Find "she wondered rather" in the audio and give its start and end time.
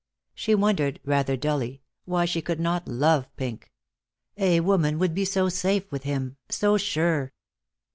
0.33-1.37